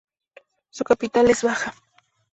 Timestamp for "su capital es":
0.71-1.43